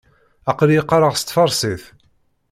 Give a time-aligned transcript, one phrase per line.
[0.51, 1.83] Aql-iyi qqareɣ s tfarsit.